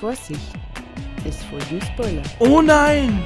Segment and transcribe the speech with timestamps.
[0.00, 0.40] Vorsicht,
[1.28, 2.22] es folgen Spoiler.
[2.38, 3.22] Oh nein!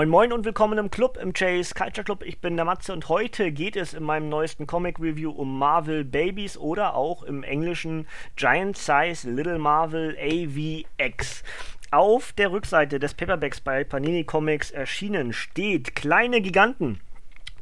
[0.00, 2.22] Moin Moin und willkommen im Club, im Chase Culture Club.
[2.24, 6.06] Ich bin der Matze und heute geht es in meinem neuesten Comic Review um Marvel
[6.06, 11.44] Babies oder auch im Englischen Giant Size Little Marvel AVX.
[11.90, 17.02] Auf der Rückseite des Paperbacks bei Panini Comics erschienen steht Kleine Giganten.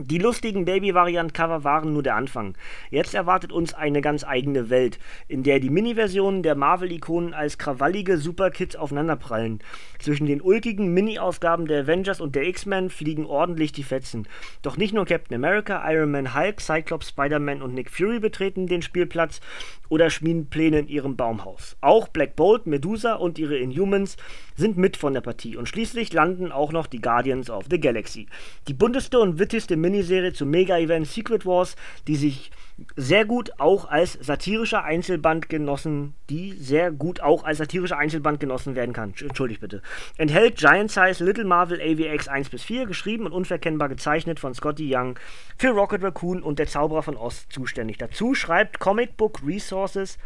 [0.00, 2.54] Die lustigen Baby-Variant-Cover waren nur der Anfang.
[2.88, 8.16] Jetzt erwartet uns eine ganz eigene Welt, in der die Mini-Versionen der Marvel-Ikonen als krawallige
[8.16, 9.58] Superkids aufeinanderprallen.
[9.98, 14.28] Zwischen den ulkigen Mini-Ausgaben der Avengers und der X-Men fliegen ordentlich die Fetzen.
[14.62, 18.82] Doch nicht nur Captain America, Iron Man, Hulk, Cyclops, Spider-Man und Nick Fury betreten den
[18.82, 19.40] Spielplatz
[19.88, 21.76] oder schmieden Pläne in ihrem Baumhaus.
[21.80, 24.16] Auch Black Bolt, Medusa und ihre Inhumans
[24.54, 25.56] sind mit von der Partie.
[25.56, 28.26] Und schließlich landen auch noch die Guardians of the Galaxy.
[28.68, 32.50] Die bunteste und witzigste Miniserie zum Mega-Event Secret Wars, die sich
[32.94, 38.74] sehr gut auch als satirischer Einzelband genossen, die sehr gut auch als satirischer Einzelband genossen
[38.74, 39.14] werden kann.
[39.18, 39.82] Entschuldigt bitte.
[40.16, 44.94] Enthält Giant Size Little Marvel AVX 1 bis 4, geschrieben und unverkennbar gezeichnet von Scotty
[44.94, 45.18] Young,
[45.56, 47.98] für Rocket Raccoon und der Zauberer von Ost zuständig.
[47.98, 50.18] Dazu schreibt Comic Book Resources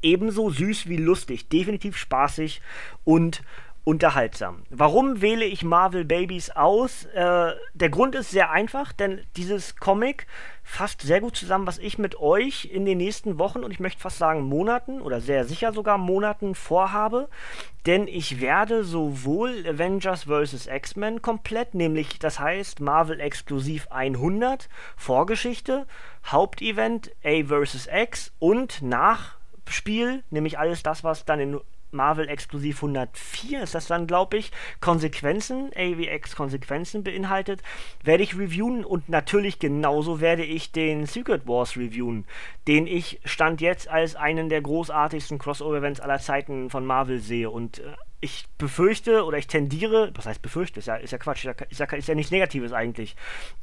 [0.00, 2.60] ebenso süß wie lustig, definitiv spaßig
[3.04, 3.42] und
[3.84, 4.62] unterhaltsam.
[4.70, 7.04] Warum wähle ich Marvel Babies aus?
[7.04, 10.26] Äh, der Grund ist sehr einfach, denn dieses Comic
[10.62, 14.00] fasst sehr gut zusammen, was ich mit euch in den nächsten Wochen und ich möchte
[14.00, 17.28] fast sagen Monaten oder sehr sicher sogar Monaten vorhabe.
[17.84, 20.66] Denn ich werde sowohl Avengers vs.
[20.66, 25.86] X-Men komplett, nämlich das heißt Marvel Exklusiv 100, Vorgeschichte,
[26.24, 27.86] Hauptevent A vs.
[27.92, 31.60] X und Nachspiel, nämlich alles das, was dann in
[31.94, 37.62] Marvel Exklusiv 104 ist das dann, glaube ich, Konsequenzen, AVX Konsequenzen beinhaltet,
[38.02, 42.26] werde ich reviewen und natürlich genauso werde ich den Secret Wars reviewen,
[42.68, 47.78] den ich Stand jetzt als einen der großartigsten Crossover-Events aller Zeiten von Marvel sehe und
[47.78, 47.94] äh,
[48.24, 51.86] ich befürchte oder ich tendiere, was heißt befürchte, ist ja, ist ja Quatsch, ist ja,
[51.92, 53.16] ist ja nichts Negatives eigentlich.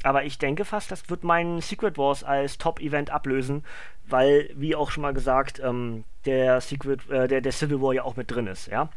[0.04, 3.66] Aber ich denke fast, das wird meinen Secret Wars als Top-Event ablösen,
[4.08, 8.04] weil, wie auch schon mal gesagt, ähm, der Secret, äh, der, der Civil War ja
[8.04, 8.90] auch mit drin ist, ja.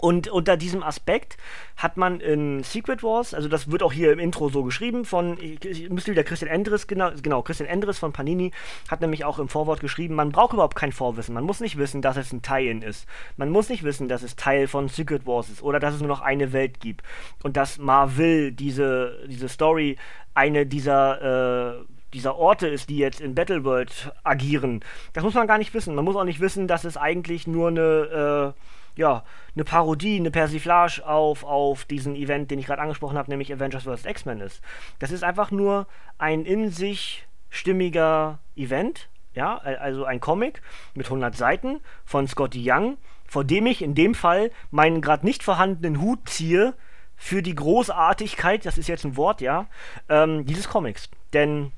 [0.00, 1.36] Und unter diesem Aspekt
[1.76, 5.38] hat man in Secret Wars, also das wird auch hier im Intro so geschrieben von,
[5.38, 8.52] ich müsste wieder Christian Endres, genau, genau, Christian Endres von Panini
[8.88, 12.02] hat nämlich auch im Vorwort geschrieben, man braucht überhaupt kein Vorwissen, man muss nicht wissen,
[12.02, 13.06] dass es ein Tie-In ist.
[13.36, 16.08] Man muss nicht wissen, dass es Teil von Secret Wars ist oder dass es nur
[16.08, 17.02] noch eine Welt gibt.
[17.42, 19.98] Und dass Marvel diese, diese Story
[20.34, 24.80] eine dieser äh, dieser Orte ist, die jetzt in Battleworld agieren.
[25.12, 25.94] Das muss man gar nicht wissen.
[25.94, 28.60] Man muss auch nicht wissen, dass es eigentlich nur eine, äh,
[28.96, 33.52] ja, eine Parodie, eine Persiflage auf, auf diesen Event, den ich gerade angesprochen habe, nämlich
[33.52, 34.04] Avengers vs.
[34.04, 34.60] X-Men ist.
[34.98, 35.86] Das ist einfach nur
[36.18, 40.62] ein in sich stimmiger Event, ja, also ein Comic
[40.94, 45.42] mit 100 Seiten von Scotty Young, vor dem ich in dem Fall meinen gerade nicht
[45.42, 46.74] vorhandenen Hut ziehe
[47.16, 49.66] für die Großartigkeit, das ist jetzt ein Wort, ja,
[50.08, 51.08] ähm, dieses Comics.
[51.32, 51.72] Denn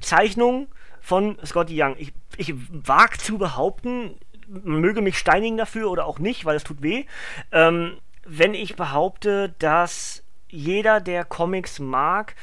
[0.00, 0.68] Zeichnung
[1.00, 1.94] von Scotty Young.
[1.98, 4.14] Ich, ich wage zu behaupten,
[4.48, 7.04] möge mich steinigen dafür oder auch nicht, weil es tut weh,
[7.52, 12.34] ähm, wenn ich behaupte, dass jeder, der Comics mag,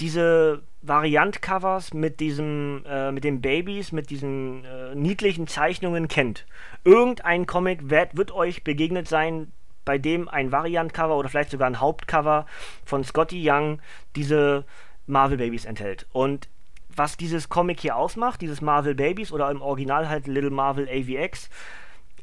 [0.00, 6.46] diese Variant-Covers mit diesem, äh, mit den Babys, mit diesen äh, niedlichen Zeichnungen kennt.
[6.84, 9.52] Irgendein Comic wird, wird euch begegnet sein,
[9.84, 12.46] bei dem ein Variant-Cover oder vielleicht sogar ein Hauptcover
[12.84, 13.80] von Scotty Young
[14.16, 14.64] diese
[15.06, 16.06] Marvel Babies enthält.
[16.12, 16.48] Und
[16.96, 21.48] was dieses Comic hier ausmacht, dieses Marvel Babies oder im Original halt Little Marvel AVX,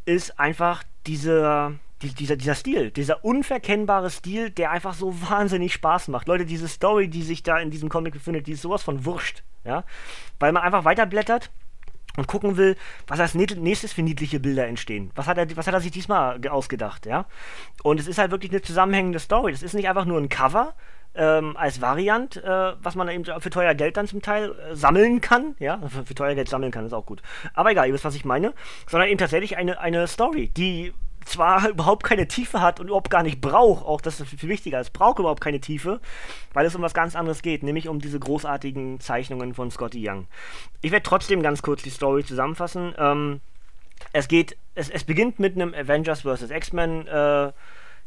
[0.06, 6.28] ist einfach dieser, dieser, dieser Stil, dieser unverkennbare Stil, der einfach so wahnsinnig Spaß macht.
[6.28, 9.44] Leute, diese Story, die sich da in diesem Comic befindet, die ist sowas von wurscht,
[9.63, 9.84] ja,
[10.39, 11.51] weil man einfach weiterblättert
[12.16, 12.75] und gucken will,
[13.08, 15.11] was als nächstes für niedliche Bilder entstehen.
[15.16, 17.25] Was hat er, was hat er sich diesmal ausgedacht, ja?
[17.81, 19.52] Und es ist halt wirklich eine zusammenhängende Story.
[19.52, 20.75] Das ist nicht einfach nur ein Cover,
[21.15, 25.21] ähm, als Variant, äh, was man eben für teuer Geld dann zum Teil äh, sammeln
[25.21, 25.55] kann.
[25.59, 27.21] Ja, für, teuer Geld sammeln kann, ist auch gut.
[27.53, 28.53] Aber egal, ihr wisst, was ich meine.
[28.87, 30.93] Sondern eben tatsächlich eine, eine Story, die
[31.25, 34.79] zwar überhaupt keine Tiefe hat und überhaupt gar nicht braucht, auch das ist viel wichtiger,
[34.79, 36.01] es braucht überhaupt keine Tiefe,
[36.53, 40.27] weil es um was ganz anderes geht, nämlich um diese großartigen Zeichnungen von Scotty Young.
[40.81, 42.93] Ich werde trotzdem ganz kurz die Story zusammenfassen.
[42.97, 43.41] Ähm,
[44.11, 46.49] es geht, es, es beginnt mit einem Avengers vs.
[46.49, 47.51] X-Men äh,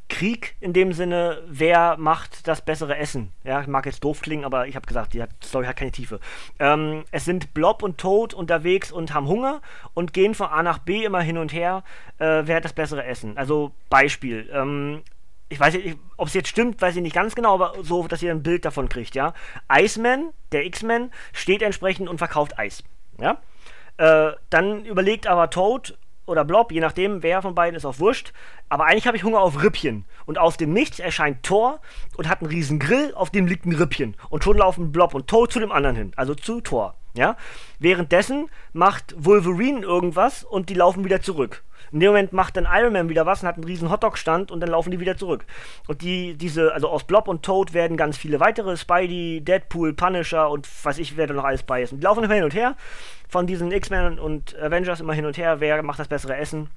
[0.08, 3.32] Krieg in dem Sinne, wer macht das bessere Essen.
[3.44, 6.20] Ja, mag jetzt doof klingen, aber ich habe gesagt, die Story hat keine Tiefe.
[6.58, 9.60] Ähm, es sind Blob und Toad unterwegs und haben Hunger
[9.94, 11.82] und gehen von A nach B immer hin und her.
[12.18, 13.36] Äh, wer hat das bessere Essen?
[13.36, 14.48] Also Beispiel.
[14.52, 15.02] Ähm,
[15.48, 18.22] ich weiß nicht, ob es jetzt stimmt, weiß ich nicht ganz genau, aber so, dass
[18.22, 19.32] ihr ein Bild davon kriegt, ja.
[19.72, 22.82] Iceman, der X-Men, steht entsprechend und verkauft Eis.
[23.20, 23.38] Ja.
[23.96, 25.96] Äh, dann überlegt aber Toad,
[26.26, 28.32] oder Blob, je nachdem, wer von beiden ist auch wurscht.
[28.68, 30.04] Aber eigentlich habe ich Hunger auf Rippchen.
[30.26, 31.80] Und aus dem Nichts erscheint Thor
[32.16, 34.16] und hat einen riesen Grill, auf dem liegt ein Rippchen.
[34.28, 36.96] Und schon laufen Blob und Toad zu dem anderen hin, also zu Thor.
[37.14, 37.36] Ja?
[37.78, 41.62] Währenddessen macht Wolverine irgendwas und die laufen wieder zurück.
[41.92, 44.60] In dem Moment macht dann Iron Man wieder was und hat einen riesen Hotdog-Stand und
[44.60, 45.44] dann laufen die wieder zurück.
[45.86, 50.50] Und die, diese, also aus Blob und Toad werden ganz viele weitere, Spidey, Deadpool, Punisher
[50.50, 51.92] und weiß ich, wer da noch alles bei ist.
[51.92, 52.76] Die laufen immer hin und her
[53.28, 56.70] von diesen X-Men und Avengers immer hin und her, wer macht das bessere Essen.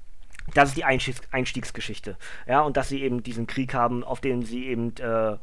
[0.54, 2.18] Das ist die Einstiegs Einstiegsgeschichte.
[2.48, 5.38] Ja, und dass sie eben diesen Krieg haben, auf den sie eben, äh,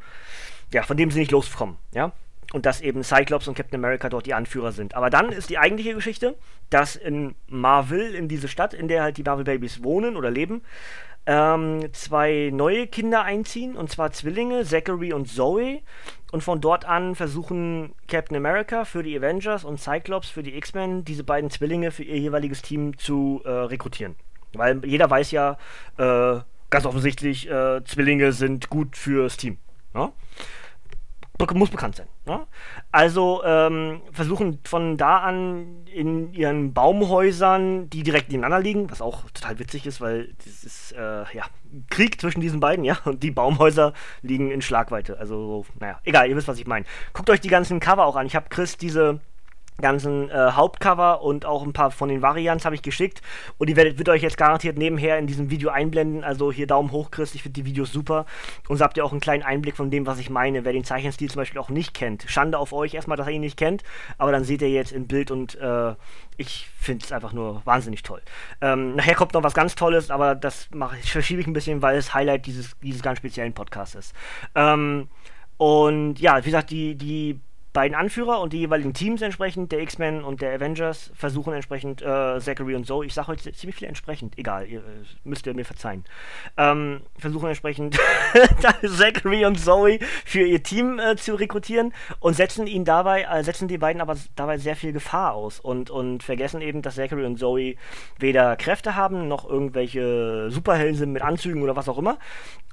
[0.72, 1.76] ja, von dem sie nicht loskommen.
[1.92, 2.12] Ja,
[2.52, 4.94] und dass eben Cyclops und Captain America dort die Anführer sind.
[4.94, 6.36] Aber dann ist die eigentliche Geschichte,
[6.70, 10.62] dass in Marvel, in diese Stadt, in der halt die Marvel Babies wohnen oder leben,
[11.26, 15.80] ähm, zwei neue Kinder einziehen, und zwar Zwillinge, Zachary und Zoe.
[16.32, 21.04] Und von dort an versuchen Captain America für die Avengers und Cyclops für die X-Men
[21.04, 24.16] diese beiden Zwillinge für ihr jeweiliges Team zu äh, rekrutieren.
[24.52, 25.56] Weil jeder weiß ja,
[25.98, 26.40] äh,
[26.70, 29.58] ganz offensichtlich, äh, Zwillinge sind gut fürs Team.
[29.94, 30.12] Ja?
[31.54, 32.08] Muss bekannt sein.
[32.24, 32.46] Ne?
[32.92, 39.30] Also ähm, versuchen von da an in ihren Baumhäusern, die direkt nebeneinander liegen, was auch
[39.30, 41.44] total witzig ist, weil das ist äh, ja
[41.90, 43.92] Krieg zwischen diesen beiden, ja, und die Baumhäuser
[44.22, 45.18] liegen in Schlagweite.
[45.18, 46.86] Also, naja, egal, ihr wisst, was ich meine.
[47.12, 48.26] Guckt euch die ganzen Cover auch an.
[48.26, 49.20] Ich habe Chris diese
[49.80, 53.22] ganzen äh, Hauptcover und auch ein paar von den Variants habe ich geschickt
[53.58, 56.24] und die werdet, wird euch jetzt garantiert nebenher in diesem Video einblenden.
[56.24, 58.26] Also hier Daumen hoch, Chris, ich finde die Videos super.
[58.68, 60.64] Und so habt ihr auch einen kleinen Einblick von dem, was ich meine.
[60.64, 62.24] Wer den Zeichenstil zum Beispiel auch nicht kennt.
[62.28, 63.82] Schande auf euch erstmal, dass ihr ihn nicht kennt,
[64.18, 65.94] aber dann seht ihr jetzt im Bild und äh,
[66.36, 68.22] ich finde es einfach nur wahnsinnig toll.
[68.60, 70.68] Ähm, nachher kommt noch was ganz Tolles, aber das
[71.02, 74.14] verschiebe ich ein bisschen, weil es Highlight dieses, dieses ganz speziellen Podcasts ist.
[74.54, 75.08] Ähm,
[75.56, 77.40] und ja, wie gesagt, die, die
[77.76, 82.40] beiden Anführer und die jeweiligen Teams entsprechend, der X-Men und der Avengers, versuchen entsprechend äh,
[82.40, 85.66] Zachary und Zoe, ich sage heute ziemlich viel entsprechend, egal, ihr, äh, müsst ihr mir
[85.66, 86.06] verzeihen,
[86.56, 87.98] ähm, versuchen entsprechend
[88.82, 93.68] Zachary und Zoe für ihr Team äh, zu rekrutieren und setzen ihnen dabei, äh, setzen
[93.68, 97.38] die beiden aber dabei sehr viel Gefahr aus und, und vergessen eben, dass Zachary und
[97.38, 97.74] Zoe
[98.18, 102.16] weder Kräfte haben, noch irgendwelche Superhelden sind mit Anzügen oder was auch immer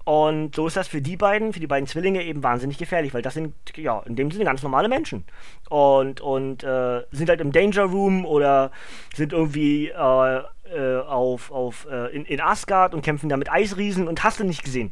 [0.05, 3.21] und so ist das für die beiden, für die beiden Zwillinge eben wahnsinnig gefährlich, weil
[3.21, 5.23] das sind, ja, in dem Sinne ganz normale Menschen.
[5.69, 8.71] Und, und äh, sind halt im Danger Room oder
[9.15, 10.41] sind irgendwie äh,
[10.73, 14.43] äh, auf, auf, äh, in, in Asgard und kämpfen da mit Eisriesen und hast du
[14.43, 14.91] nicht gesehen.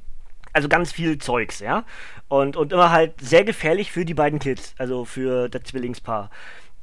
[0.53, 1.83] Also ganz viel Zeugs, ja.
[2.29, 6.29] Und, und immer halt sehr gefährlich für die beiden Kids, also für das Zwillingspaar.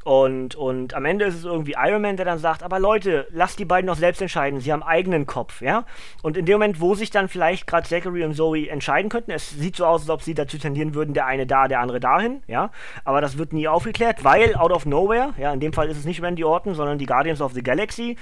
[0.09, 3.59] Und, und am Ende ist es irgendwie Iron Man, der dann sagt, aber Leute, lasst
[3.59, 5.85] die beiden doch selbst entscheiden, sie haben eigenen Kopf, ja?
[6.23, 9.51] Und in dem Moment, wo sich dann vielleicht gerade Zachary und Zoe entscheiden könnten, es
[9.51, 12.43] sieht so aus, als ob sie dazu tendieren würden, der eine da, der andere dahin,
[12.47, 12.71] ja?
[13.05, 16.07] Aber das wird nie aufgeklärt, weil out of nowhere, ja, in dem Fall ist es
[16.07, 18.17] nicht Randy Orton, sondern die Guardians of the Galaxy,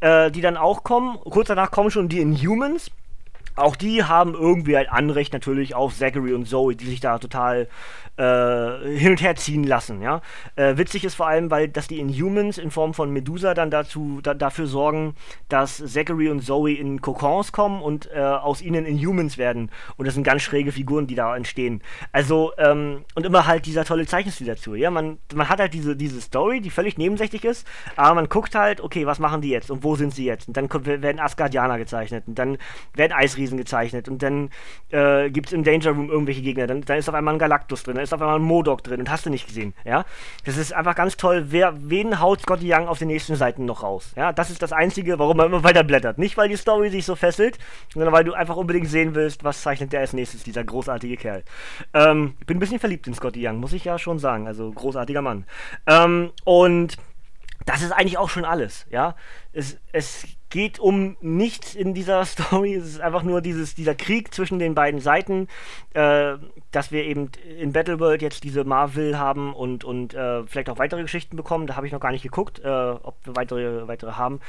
[0.00, 1.16] äh, die dann auch kommen.
[1.30, 2.90] Kurz danach kommen schon die Inhumans,
[3.56, 7.68] auch die haben irgendwie ein Anrecht natürlich auf Zachary und Zoe, die sich da total
[8.16, 10.02] äh, hin und her ziehen lassen.
[10.02, 10.20] Ja?
[10.56, 14.20] Äh, witzig ist vor allem, weil dass die Inhumans in Form von Medusa dann dazu,
[14.22, 15.14] da, dafür sorgen,
[15.48, 19.70] dass Zachary und Zoe in Kokons kommen und äh, aus ihnen Inhumans werden.
[19.96, 21.82] Und das sind ganz schräge Figuren, die da entstehen.
[22.12, 24.74] Also, ähm, und immer halt dieser tolle Zeichenstil dazu.
[24.74, 24.90] Ja?
[24.90, 28.80] Man, man hat halt diese, diese Story, die völlig nebensächlich ist, aber man guckt halt,
[28.80, 30.48] okay, was machen die jetzt und wo sind sie jetzt?
[30.48, 32.58] Und dann werden Asgardianer gezeichnet und dann
[32.94, 34.50] werden Eisriesen gezeichnet und dann
[34.90, 36.66] äh, gibt es im Danger Room irgendwelche Gegner.
[36.66, 39.10] Dann, dann ist auf einmal ein Galactus drin, ist auf einmal ein Modok drin und
[39.10, 40.04] hast du nicht gesehen, ja.
[40.44, 41.46] Das ist einfach ganz toll.
[41.48, 44.12] Wer, wen haut Scotty Young auf den nächsten Seiten noch raus?
[44.16, 46.18] Ja, das ist das Einzige, warum man immer weiter blättert.
[46.18, 47.58] Nicht, weil die Story sich so fesselt,
[47.92, 51.42] sondern weil du einfach unbedingt sehen willst, was zeichnet der als nächstes, dieser großartige Kerl.
[51.94, 54.46] Ähm, ich bin ein bisschen verliebt in Scotty Young, muss ich ja schon sagen.
[54.46, 55.44] Also, großartiger Mann.
[55.86, 56.96] Ähm, und
[57.66, 59.14] das ist eigentlich auch schon alles, ja.
[59.52, 62.74] Es, es geht um nichts in dieser Story.
[62.74, 65.48] Es ist einfach nur dieses, dieser Krieg zwischen den beiden Seiten,
[65.94, 66.34] äh,
[66.70, 71.02] dass wir eben in Battleworld jetzt diese Marvel haben und, und äh, vielleicht auch weitere
[71.02, 71.66] Geschichten bekommen.
[71.66, 74.40] Da habe ich noch gar nicht geguckt, äh, ob wir weitere, weitere haben.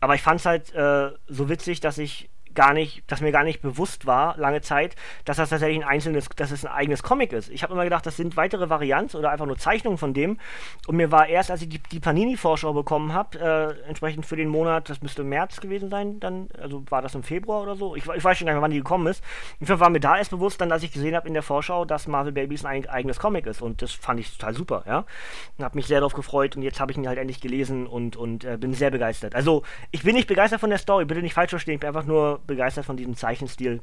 [0.00, 3.44] Aber ich fand es halt äh, so witzig, dass ich gar nicht, dass mir gar
[3.44, 7.32] nicht bewusst war, lange Zeit, dass das tatsächlich ein einzelnes, dass es ein eigenes Comic
[7.32, 7.50] ist.
[7.50, 10.38] Ich habe immer gedacht, das sind weitere Varianten oder einfach nur Zeichnungen von dem.
[10.86, 14.48] Und mir war erst, als ich die, die Panini-Vorschau bekommen habe, äh, entsprechend für den
[14.48, 17.94] Monat, das müsste März gewesen sein, dann, also war das im Februar oder so.
[17.96, 19.22] Ich, ich weiß schon nicht mehr, wann die gekommen ist.
[19.58, 22.06] Insofern war mir da erst bewusst, dann, als ich gesehen habe in der Vorschau, dass
[22.06, 23.62] Marvel Babies ein eigenes Comic ist.
[23.62, 25.04] Und das fand ich total super, ja.
[25.58, 28.16] Und habe mich sehr darauf gefreut und jetzt habe ich ihn halt endlich gelesen und,
[28.16, 29.34] und äh, bin sehr begeistert.
[29.34, 32.04] Also, ich bin nicht begeistert von der Story, bitte nicht falsch verstehen, ich bin einfach
[32.04, 33.80] nur begeistert von diesem Zeichenstil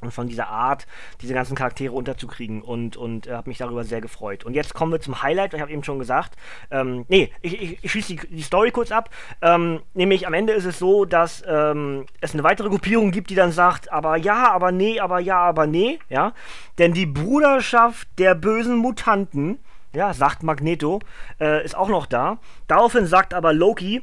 [0.00, 0.86] und von dieser Art,
[1.20, 4.44] diese ganzen Charaktere unterzukriegen und, und äh, habe mich darüber sehr gefreut.
[4.44, 6.36] Und jetzt kommen wir zum Highlight, ich habe eben schon gesagt,
[6.70, 9.10] ähm, nee, ich, ich, ich schließe die, die, Story kurz ab,
[9.42, 13.34] ähm, nämlich am Ende ist es so, dass ähm, es eine weitere Gruppierung gibt, die
[13.34, 16.32] dann sagt, aber ja, aber nee, aber ja, aber nee, ja,
[16.78, 19.58] denn die Bruderschaft der bösen Mutanten,
[19.94, 21.00] ja, sagt Magneto,
[21.40, 22.38] äh, ist auch noch da.
[22.66, 24.02] Daraufhin sagt aber Loki,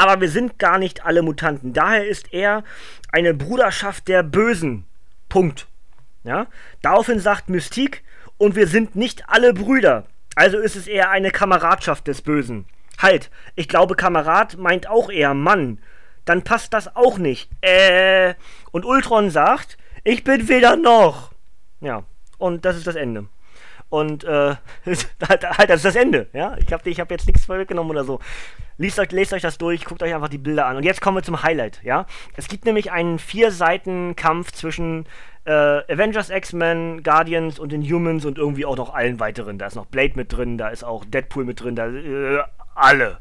[0.00, 1.74] aber wir sind gar nicht alle Mutanten.
[1.74, 2.64] Daher ist er
[3.12, 4.86] eine Bruderschaft der Bösen.
[5.28, 5.66] Punkt.
[6.24, 6.46] Ja?
[6.80, 8.02] Daraufhin sagt Mystique,
[8.38, 10.06] und wir sind nicht alle Brüder.
[10.34, 12.64] Also ist es eher eine Kameradschaft des Bösen.
[12.96, 15.80] Halt, ich glaube, Kamerad meint auch eher Mann.
[16.24, 17.50] Dann passt das auch nicht.
[17.60, 18.32] Äh.
[18.72, 21.32] Und Ultron sagt, ich bin weder noch.
[21.82, 22.04] Ja,
[22.38, 23.26] und das ist das Ende.
[23.88, 24.56] Und äh,
[25.28, 26.28] halt, das ist das Ende.
[26.32, 28.20] Ja, ich habe ich hab jetzt nichts vorweggenommen oder so.
[28.78, 30.76] Lest euch, lest euch das durch, guckt euch einfach die Bilder an.
[30.76, 32.06] Und jetzt kommen wir zum Highlight, ja.
[32.36, 35.06] Es gibt nämlich einen Vier-Seiten-Kampf zwischen
[35.44, 39.58] äh, Avengers, X-Men, Guardians und den Humans und irgendwie auch noch allen weiteren.
[39.58, 42.42] Da ist noch Blade mit drin, da ist auch Deadpool mit drin, da äh,
[42.74, 43.18] alle.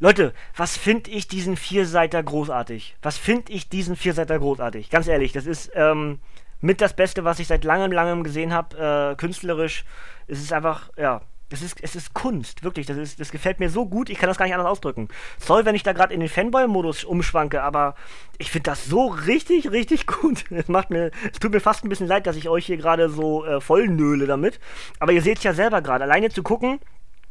[0.00, 2.96] Leute, was finde ich diesen Vierseiter großartig?
[3.00, 4.90] Was finde ich diesen Vierseiter großartig?
[4.90, 6.18] Ganz ehrlich, das ist ähm,
[6.64, 9.84] mit das Beste, was ich seit langem, langem gesehen habe, äh, künstlerisch.
[10.26, 12.86] Es ist einfach, ja, es ist, es ist Kunst, wirklich.
[12.86, 15.08] Das, ist, das gefällt mir so gut, ich kann das gar nicht anders ausdrücken.
[15.38, 17.94] Soll, wenn ich da gerade in den Fanboy-Modus umschwanke, aber
[18.38, 20.50] ich finde das so richtig, richtig gut.
[20.50, 23.10] Es macht mir, es tut mir fast ein bisschen leid, dass ich euch hier gerade
[23.10, 24.58] so äh, voll nöle damit.
[25.00, 26.04] Aber ihr seht es ja selber gerade.
[26.04, 26.80] Alleine zu gucken,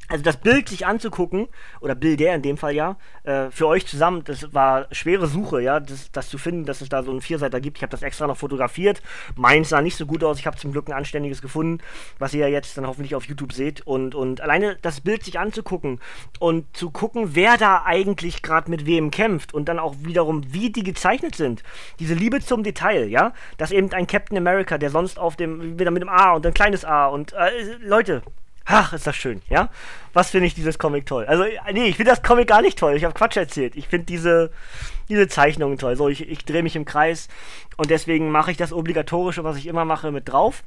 [0.10, 1.48] also das Bild sich anzugucken,
[1.80, 5.80] oder Bilder in dem Fall ja, äh, für euch zusammen, das war schwere Suche, ja,
[5.80, 7.78] das, das zu finden, dass es da so einen Vierseiter gibt.
[7.78, 9.02] Ich habe das extra noch fotografiert.
[9.36, 10.40] Meins sah nicht so gut aus.
[10.40, 11.82] Ich habe zum Glück ein anständiges gefunden,
[12.20, 13.82] was ihr ja jetzt dann hoffentlich auf YouTube seht.
[13.82, 16.00] Und, und alleine das Bild sich anzugucken
[16.40, 20.72] und zu gucken, wer da eigentlich gerade mit wem kämpft und dann auch wiederum, wie
[20.72, 21.64] die gezeichnet sind.
[22.00, 25.92] Diese Liebe zum Detail, ja, dass eben ein Captain America, der sonst auf dem, wieder
[25.92, 28.22] mit dem A und ein kleines A und äh, Leute,
[28.66, 29.70] Ach, ist das schön, ja?
[30.14, 31.26] Was finde ich dieses Comic toll?
[31.26, 31.44] Also,
[31.74, 32.96] nee, ich finde das Comic gar nicht toll.
[32.96, 33.76] Ich habe Quatsch erzählt.
[33.76, 34.52] Ich finde diese,
[35.10, 35.98] diese Zeichnungen toll.
[35.98, 37.28] So, ich, ich drehe mich im Kreis
[37.76, 40.64] und deswegen mache ich das Obligatorische, was ich immer mache, mit drauf.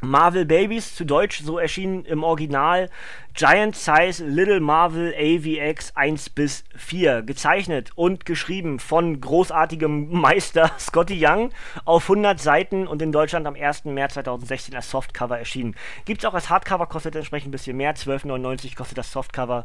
[0.00, 2.90] Marvel Babies, zu Deutsch so erschienen im Original
[3.34, 7.22] Giant Size Little Marvel AVX 1 bis 4.
[7.22, 11.50] Gezeichnet und geschrieben von großartigem Meister Scotty Young
[11.84, 13.86] auf 100 Seiten und in Deutschland am 1.
[13.86, 15.74] März 2016 als Softcover erschienen.
[16.04, 17.96] Gibt es auch als Hardcover, kostet entsprechend ein bisschen mehr.
[17.96, 19.64] 12,99 kostet das Softcover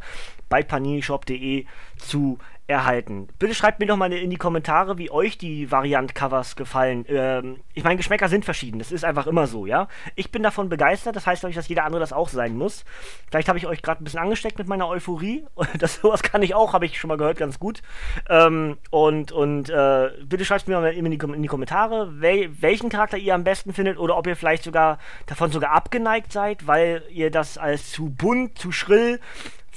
[0.50, 1.66] bei paninishop.de
[1.98, 3.28] zu erhalten.
[3.40, 7.06] Bitte schreibt mir doch mal in die Kommentare, wie euch die Variant-Covers gefallen.
[7.10, 8.80] Ähm, ich meine, Geschmäcker sind verschieden.
[8.80, 9.88] Das ist einfach immer so, ja.
[10.16, 11.16] Ich bin davon begeistert.
[11.16, 12.86] Das heißt, dass jeder andere das auch sein muss.
[13.30, 15.46] Vielleicht habe ich euch gerade ein bisschen angesteckt mit meiner Euphorie.
[15.80, 17.82] Das sowas kann ich auch, habe ich schon mal gehört, ganz gut.
[18.28, 22.90] Ähm, und und äh, bitte schreibt mir mal in die, in die Kommentare, wel, welchen
[22.90, 27.04] Charakter ihr am besten findet oder ob ihr vielleicht sogar davon sogar abgeneigt seid, weil
[27.10, 29.20] ihr das als zu bunt, zu schrill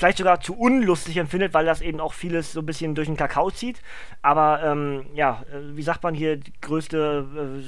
[0.03, 3.17] vielleicht sogar zu unlustig empfindet, weil das eben auch vieles so ein bisschen durch den
[3.17, 3.81] Kakao zieht.
[4.21, 7.63] Aber ähm, ja, äh, wie sagt man hier, die größte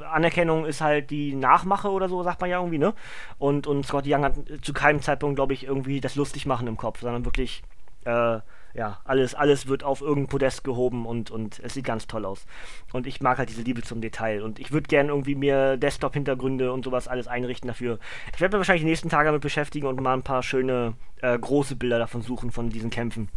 [0.00, 2.94] äh, Anerkennung ist halt die Nachmache oder so, sagt man ja irgendwie, ne?
[3.38, 6.78] Und, und Scott Young hat zu keinem Zeitpunkt, glaube ich, irgendwie das lustig machen im
[6.78, 7.62] Kopf, sondern wirklich
[8.06, 8.38] äh,
[8.74, 12.46] ja, alles, alles wird auf irgendein Podest gehoben und, und es sieht ganz toll aus.
[12.92, 14.42] Und ich mag halt diese Liebe zum Detail.
[14.42, 17.98] Und ich würde gerne irgendwie mir Desktop-Hintergründe und sowas alles einrichten dafür.
[18.34, 21.38] Ich werde mir wahrscheinlich die nächsten Tage damit beschäftigen und mal ein paar schöne äh,
[21.38, 23.28] große Bilder davon suchen, von diesen Kämpfen.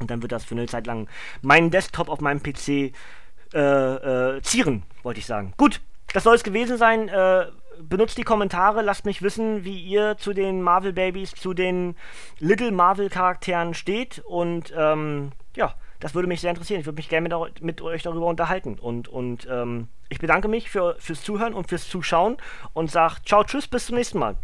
[0.00, 1.08] Und dann wird das für eine Zeit lang
[1.42, 2.92] meinen Desktop auf meinem PC
[3.52, 5.52] äh, äh, zieren, wollte ich sagen.
[5.56, 5.80] Gut,
[6.12, 7.08] das soll es gewesen sein.
[7.08, 7.46] Äh,
[7.82, 11.96] benutzt die Kommentare, lasst mich wissen, wie ihr zu den Marvel Babies, zu den
[12.38, 16.80] Little Marvel Charakteren steht und ähm, ja, das würde mich sehr interessieren.
[16.80, 20.70] Ich würde mich gerne mit, mit, euch darüber unterhalten und, und ähm, ich bedanke mich
[20.70, 22.36] für, fürs Zuhören und fürs Zuschauen
[22.72, 24.36] und sage ciao, tschüss, bis zum nächsten Mal.